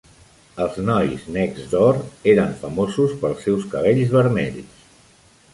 Els 0.63 0.79
Noise 0.85 1.33
Next 1.35 1.67
Door 1.75 2.01
eren 2.33 2.57
famosos 2.63 3.15
pels 3.21 3.47
seus 3.49 3.71
cabells 3.75 4.19
vermells. 4.19 4.85